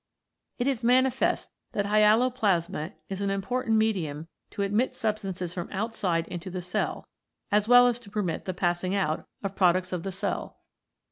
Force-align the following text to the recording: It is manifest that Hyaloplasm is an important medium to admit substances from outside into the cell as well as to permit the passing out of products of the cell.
It 0.57 0.65
is 0.65 0.83
manifest 0.83 1.51
that 1.73 1.85
Hyaloplasm 1.85 2.93
is 3.07 3.21
an 3.21 3.29
important 3.29 3.77
medium 3.77 4.27
to 4.49 4.63
admit 4.63 4.95
substances 4.95 5.53
from 5.53 5.69
outside 5.71 6.27
into 6.29 6.49
the 6.49 6.59
cell 6.63 7.07
as 7.51 7.67
well 7.67 7.85
as 7.85 7.99
to 7.99 8.09
permit 8.09 8.45
the 8.45 8.53
passing 8.55 8.95
out 8.95 9.27
of 9.43 9.55
products 9.55 9.93
of 9.93 10.01
the 10.01 10.11
cell. 10.11 10.57